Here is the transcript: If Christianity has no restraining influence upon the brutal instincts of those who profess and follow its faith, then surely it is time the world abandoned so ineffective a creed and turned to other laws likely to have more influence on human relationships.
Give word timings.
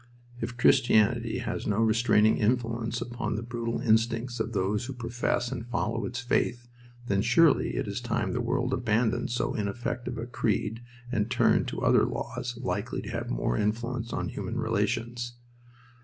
If 0.39 0.57
Christianity 0.57 1.37
has 1.37 1.67
no 1.67 1.77
restraining 1.77 2.39
influence 2.39 3.01
upon 3.01 3.35
the 3.35 3.43
brutal 3.43 3.79
instincts 3.81 4.39
of 4.39 4.51
those 4.51 4.85
who 4.85 4.93
profess 4.93 5.51
and 5.51 5.63
follow 5.67 6.05
its 6.07 6.19
faith, 6.19 6.67
then 7.05 7.21
surely 7.21 7.75
it 7.75 7.87
is 7.87 8.01
time 8.01 8.31
the 8.33 8.41
world 8.41 8.73
abandoned 8.73 9.29
so 9.29 9.53
ineffective 9.53 10.17
a 10.17 10.25
creed 10.25 10.81
and 11.11 11.29
turned 11.29 11.67
to 11.67 11.83
other 11.83 12.03
laws 12.07 12.57
likely 12.63 13.03
to 13.03 13.11
have 13.11 13.29
more 13.29 13.55
influence 13.55 14.11
on 14.11 14.29
human 14.29 14.57
relationships. 14.59 15.33